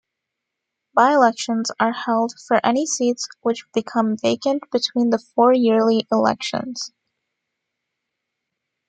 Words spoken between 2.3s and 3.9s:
for any seats which